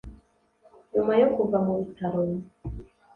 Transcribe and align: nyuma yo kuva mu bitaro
nyuma 0.93 1.13
yo 1.21 1.27
kuva 1.35 1.57
mu 1.65 1.73
bitaro 1.79 2.21